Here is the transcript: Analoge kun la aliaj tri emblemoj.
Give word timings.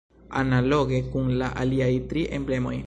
Analoge 0.39 1.01
kun 1.11 1.31
la 1.43 1.51
aliaj 1.65 1.93
tri 2.13 2.29
emblemoj. 2.41 2.77